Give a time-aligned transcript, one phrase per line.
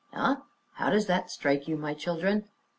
[0.15, 0.33] Eh?
[0.77, 2.49] How does that strike you, my children?"